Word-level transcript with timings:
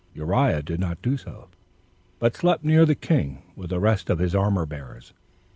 Uriah 0.15 0.63
did 0.63 0.79
not 0.79 0.99
do 1.03 1.15
so, 1.15 1.47
but 2.17 2.35
slept 2.35 2.63
near 2.63 2.87
the 2.87 2.95
king 2.95 3.43
with 3.55 3.69
the 3.69 3.79
rest 3.79 4.09
of 4.09 4.17
his 4.17 4.33
armor 4.33 4.65
bearers. 4.65 5.13